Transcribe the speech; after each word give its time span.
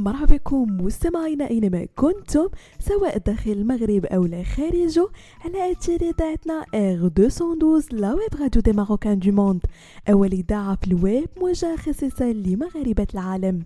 مرحبا 0.00 0.36
بكم 0.36 0.84
مستمعينا 0.84 1.50
إينما 1.50 1.86
كنتم 1.96 2.48
سواء 2.78 3.18
داخل 3.18 3.50
المغرب 3.50 4.06
أو 4.06 4.24
لا 4.24 4.42
خارجه 4.42 5.08
على 5.44 5.72
أثير 5.72 6.00
إذاعتنا 6.02 6.64
R 6.74 7.04
212 7.04 7.96
la 7.96 8.14
web 8.14 8.40
radio 8.40 8.62
des 8.62 8.72
Marocains 8.72 9.18
du 9.18 9.32
monde 9.32 9.62
أول 10.10 10.32
إذاعة 10.32 10.76
في 10.76 10.86
الويب 10.86 11.28
موجهه 11.40 11.76
خصيصا 11.76 12.32
لمغاربة 12.32 13.06
العالم. 13.14 13.62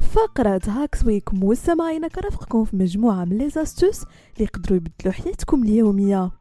فقرة 0.00 0.60
Hacks 0.66 1.04
Week 1.06 1.34
مستمعينا 1.34 2.08
كرفقكم 2.08 2.64
في 2.64 2.76
مجموعة 2.76 3.24
من 3.24 3.38
les 3.38 3.48
astuces 3.50 4.02
اللي 4.02 4.44
يقدروا 4.44 4.76
يبدلوا 4.76 5.12
حياتكم 5.12 5.62
اليومية. 5.62 6.37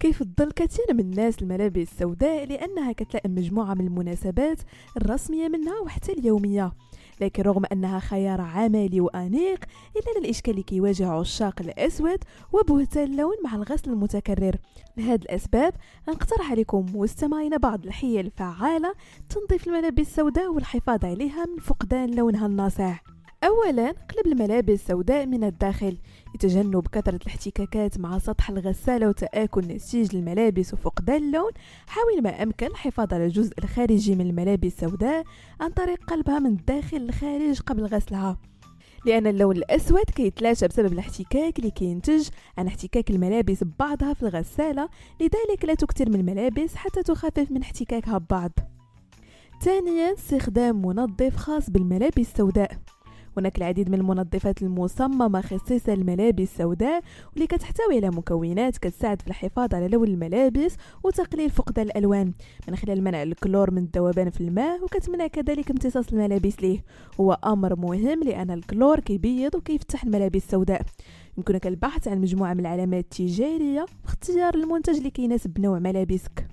كيفضل 0.00 0.52
كثير 0.52 0.84
من 0.94 1.00
الناس 1.00 1.42
الملابس 1.42 1.92
السوداء 1.92 2.46
لأنها 2.46 2.92
كتلائم 2.92 3.34
مجموعة 3.34 3.74
من 3.74 3.86
المناسبات 3.86 4.58
الرسمية 4.96 5.48
منها 5.48 5.80
وحتى 5.80 6.12
اليومية. 6.12 6.72
لكن 7.20 7.42
رغم 7.42 7.62
أنها 7.72 7.98
خيار 7.98 8.40
عملي 8.40 9.00
وأنيق 9.00 9.64
إلا 9.96 10.18
الإشكال 10.18 10.50
اللي 10.50 10.62
كيواجه 10.62 11.10
عشاق 11.10 11.54
الأسود 11.60 12.18
وبهتان 12.52 13.04
اللون 13.04 13.34
مع 13.44 13.54
الغسل 13.54 13.90
المتكرر. 13.90 14.56
لهذه 14.96 15.22
الأسباب 15.22 15.74
نقترح 16.08 16.50
عليكم 16.50 16.86
مستمعين 16.94 17.58
بعض 17.58 17.86
الحيل 17.86 18.26
الفعالة 18.26 18.94
تنظيف 19.28 19.66
الملابس 19.66 20.06
السوداء 20.06 20.52
والحفاظ 20.52 21.04
عليها 21.04 21.46
من 21.46 21.58
فقدان 21.58 22.14
لونها 22.14 22.46
الناصع. 22.46 22.94
اولا 23.44 23.86
قلب 23.86 24.26
الملابس 24.26 24.74
السوداء 24.74 25.26
من 25.26 25.44
الداخل 25.44 25.98
لتجنب 26.34 26.86
كثرة 26.86 27.16
الاحتكاكات 27.16 27.98
مع 27.98 28.18
سطح 28.18 28.50
الغسالة 28.50 29.08
وتآكل 29.08 29.60
نسيج 29.68 30.16
الملابس 30.16 30.74
وفقدان 30.74 31.22
اللون. 31.22 31.50
حاول 31.86 32.22
ما 32.22 32.42
أمكن 32.42 32.66
الحفاظ 32.66 33.14
على 33.14 33.24
الجزء 33.26 33.52
الخارجي 33.58 34.14
من 34.14 34.26
الملابس 34.26 34.72
السوداء 34.84 35.24
عن 35.60 35.70
طريق 35.70 36.04
قلبها 36.04 36.38
من 36.38 36.50
الداخل 36.50 36.96
للخارج 36.96 37.60
قبل 37.60 37.84
غسلها. 37.84 38.38
لأن 39.06 39.26
اللون 39.26 39.56
الأسود 39.56 40.04
كيتلاشى 40.14 40.68
بسبب 40.68 40.92
الاحتكاك 40.92 41.58
اللي 41.58 41.70
كينتج 41.70 42.28
عن 42.58 42.66
احتكاك 42.66 43.10
الملابس 43.10 43.64
ببعضها 43.64 44.14
في 44.14 44.22
الغسالة 44.22 44.88
لذلك 45.20 45.64
لا 45.64 45.74
تكثر 45.74 46.08
من 46.08 46.20
الملابس 46.20 46.74
حتى 46.74 47.02
تخفف 47.02 47.50
من 47.50 47.62
احتكاكها 47.62 48.18
ببعض 48.18 48.50
ثانيا 49.62 50.12
استخدام 50.12 50.86
منظف 50.86 51.36
خاص 51.36 51.70
بالملابس 51.70 52.18
السوداء. 52.18 52.76
هناك 53.36 53.58
العديد 53.58 53.88
من 53.90 53.94
المنظفات 53.94 54.62
المصممة 54.62 55.40
خصيصا 55.40 55.94
للملابس 55.94 56.42
السوداء 56.42 57.02
واللي 57.32 57.46
كتحتوي 57.46 57.96
على 57.96 58.10
مكونات 58.10 58.78
كتساعد 58.78 59.22
في 59.22 59.28
الحفاظ 59.28 59.74
على 59.74 59.88
لون 59.88 60.08
الملابس 60.08 60.76
وتقليل 61.04 61.50
فقدان 61.50 61.86
الألوان. 61.86 62.32
من 62.68 62.76
خلال 62.76 63.04
منع 63.04 63.22
الكلور 63.22 63.70
من 63.70 63.82
الذوبان 63.82 64.30
في 64.30 64.40
الماء 64.40 64.84
وكتمنع 64.84 65.26
كذلك 65.26 65.70
امتصاص 65.70 66.08
الملابس 66.12 66.62
ليه. 66.62 66.84
هو 67.20 67.38
أمر 67.44 67.76
مهم 67.76 68.22
لأن 68.22 68.50
الكلور 68.50 69.00
كيبيض 69.00 69.54
وكيفتح 69.54 70.04
الملابس 70.04 70.44
السوداء. 70.44 70.82
يمكنك 71.38 71.66
البحث 71.66 72.08
عن 72.08 72.20
مجموعة 72.20 72.54
من 72.54 72.60
العلامات 72.60 73.04
التجارية 73.04 73.86
واختيار 74.04 74.54
المنتج 74.54 74.96
اللي 74.96 75.10
كيناسب 75.10 75.60
نوع 75.60 75.78
ملابسك. 75.78 76.48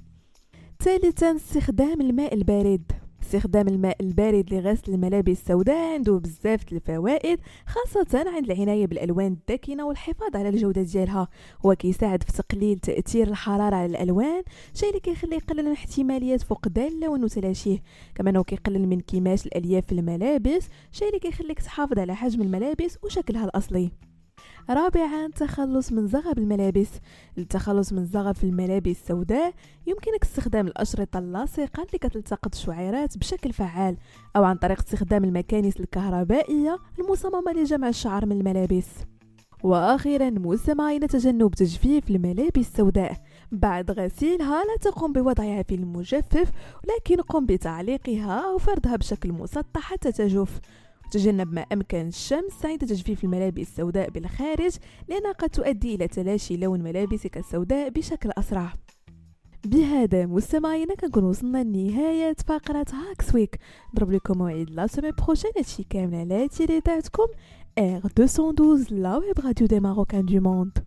ثالثا 0.83 1.35
استخدام 1.35 2.01
الماء 2.01 2.33
البارد. 2.33 2.91
استخدام 3.27 3.67
الماء 3.67 3.97
البارد 4.01 4.53
لغسل 4.53 4.93
الملابس 4.93 5.31
السوداء 5.31 5.93
عنده 5.93 6.17
بزاف 6.17 6.73
الفوائد 6.73 7.39
خاصة 7.65 8.29
عند 8.29 8.51
العناية 8.51 8.87
بالألوان 8.87 9.27
الداكنة 9.27 9.87
والحفاظ 9.87 10.35
على 10.35 10.49
الجودة 10.49 10.81
ديالها. 10.81 11.27
هو 11.65 11.75
كيساعد 11.75 12.23
في 12.23 12.31
تقليل 12.31 12.79
تأثير 12.79 13.27
الحرارة 13.27 13.75
على 13.75 13.85
الألوان 13.85 14.43
شيء 14.73 14.89
اللي 14.89 14.99
كيخلي 14.99 15.35
يقلل 15.35 15.65
من 15.65 15.71
احتمالية 15.71 16.37
فقدان 16.37 16.87
اللون 16.87 17.23
وتلاشيه 17.23 17.83
كما 18.15 18.29
انه 18.29 18.43
كيقلل 18.43 18.87
من 18.87 18.99
كماش 18.99 19.45
الألياف 19.45 19.85
في 19.85 19.91
الملابس 19.91 20.67
شيء 20.91 21.07
اللي 21.07 21.19
كيخليك 21.19 21.59
تحافظ 21.59 21.99
على 21.99 22.15
حجم 22.15 22.41
الملابس 22.41 22.97
وشكلها 23.03 23.45
الأصلي. 23.45 23.91
رابعا 24.69 25.27
تخلص 25.35 25.91
من 25.91 26.07
زغب 26.07 26.37
الملابس. 26.37 26.89
للتخلص 27.37 27.93
من 27.93 28.05
زغب 28.05 28.35
في 28.35 28.43
الملابس 28.43 28.91
السوداء 28.91 29.53
يمكنك 29.87 30.23
استخدام 30.23 30.67
الأشرطة 30.67 31.19
اللاصقة 31.19 31.83
اللي 31.83 31.99
كتلتقط 32.01 32.55
الشعيرات 32.55 33.17
بشكل 33.17 33.53
فعال 33.53 33.97
أو 34.35 34.43
عن 34.43 34.55
طريق 34.55 34.79
استخدام 34.79 35.23
المكانس 35.23 35.79
الكهربائية 35.79 36.77
المصممة 36.99 37.51
لجمع 37.51 37.89
الشعر 37.89 38.25
من 38.25 38.31
الملابس. 38.39 38.87
وأخيرا 39.63 40.29
مستمعين 40.29 41.07
تجنب 41.07 41.55
تجفيف 41.55 42.09
الملابس 42.09 42.57
السوداء. 42.57 43.17
بعد 43.51 43.91
غسيلها 43.91 44.63
لا 44.63 44.77
تقوم 44.81 45.13
بوضعها 45.13 45.63
في 45.63 45.75
المجفف 45.75 46.51
ولكن 46.83 47.21
قم 47.21 47.45
بتعليقها 47.45 48.51
أو 48.51 48.57
فردها 48.57 48.95
بشكل 48.95 49.31
مسطح 49.31 49.81
حتى 49.81 50.11
تجف. 50.11 50.59
تجنب 51.11 51.53
ما 51.53 51.61
أمكن 51.61 52.07
الشمس 52.07 52.65
عند 52.65 52.79
تجفيف 52.79 53.23
الملابس 53.23 53.61
السوداء 53.61 54.09
بالخارج 54.09 54.71
لأنها 55.07 55.31
قد 55.31 55.49
تؤدي 55.49 55.95
إلى 55.95 56.07
تلاشي 56.07 56.57
لون 56.57 56.81
ملابسك 56.81 57.37
السوداء 57.37 57.89
بشكل 57.89 58.31
أسرع. 58.37 58.73
بهذا 59.65 60.25
مستمعينا 60.25 60.95
كنكون 60.95 61.23
وصلنا 61.23 61.63
لنهاية 61.63 62.35
فقرة 62.47 62.85
Hacks 62.93 63.35
Week. 63.35 63.59
نضرب 63.93 64.11
لكم 64.11 64.37
موعد 64.37 64.69
la 64.69 64.87
semaine 64.87 65.11
prochaine 65.11 65.51
هادشي 65.57 65.83
كامل 65.83 66.15
على 66.15 66.47
أثير 66.47 66.81
إذاعتكم 66.81 67.27
R 67.79 68.01
212 68.19 68.95
la 68.95 69.17
web 69.17 69.39
radio 69.39 69.67
des 69.67 69.79
Marocains 69.79 70.25
du 70.25 70.39
monde. 70.39 70.77